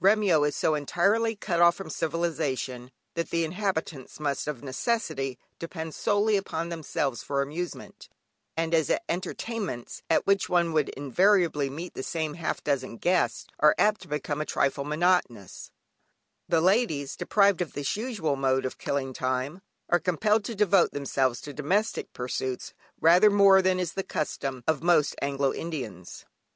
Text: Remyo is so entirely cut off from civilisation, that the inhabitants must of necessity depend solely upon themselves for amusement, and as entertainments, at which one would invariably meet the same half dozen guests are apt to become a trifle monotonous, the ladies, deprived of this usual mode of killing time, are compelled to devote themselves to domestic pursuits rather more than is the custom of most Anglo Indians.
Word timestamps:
Remyo 0.00 0.42
is 0.42 0.56
so 0.56 0.74
entirely 0.74 1.36
cut 1.36 1.60
off 1.60 1.76
from 1.76 1.90
civilisation, 1.90 2.90
that 3.14 3.30
the 3.30 3.44
inhabitants 3.44 4.18
must 4.18 4.48
of 4.48 4.60
necessity 4.60 5.38
depend 5.60 5.94
solely 5.94 6.36
upon 6.36 6.70
themselves 6.70 7.22
for 7.22 7.40
amusement, 7.40 8.08
and 8.56 8.74
as 8.74 8.90
entertainments, 9.08 10.02
at 10.10 10.26
which 10.26 10.48
one 10.48 10.72
would 10.72 10.88
invariably 10.88 11.70
meet 11.70 11.94
the 11.94 12.02
same 12.02 12.34
half 12.34 12.64
dozen 12.64 12.96
guests 12.96 13.46
are 13.60 13.76
apt 13.78 14.00
to 14.00 14.08
become 14.08 14.40
a 14.40 14.44
trifle 14.44 14.82
monotonous, 14.82 15.70
the 16.48 16.60
ladies, 16.60 17.14
deprived 17.14 17.62
of 17.62 17.74
this 17.74 17.96
usual 17.96 18.34
mode 18.34 18.64
of 18.64 18.78
killing 18.78 19.12
time, 19.12 19.62
are 19.88 20.00
compelled 20.00 20.42
to 20.46 20.56
devote 20.56 20.90
themselves 20.90 21.40
to 21.40 21.52
domestic 21.52 22.12
pursuits 22.12 22.74
rather 23.00 23.30
more 23.30 23.62
than 23.62 23.78
is 23.78 23.92
the 23.92 24.02
custom 24.02 24.64
of 24.66 24.82
most 24.82 25.14
Anglo 25.22 25.54
Indians. 25.54 26.24